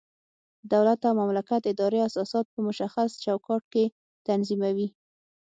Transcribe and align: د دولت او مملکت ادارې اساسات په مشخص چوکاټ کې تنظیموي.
د 0.61 0.63
دولت 0.73 0.99
او 1.07 1.13
مملکت 1.21 1.61
ادارې 1.73 1.99
اساسات 2.07 2.45
په 2.53 2.59
مشخص 2.67 3.09
چوکاټ 3.23 3.63
کې 3.73 3.85
تنظیموي. 4.27 4.87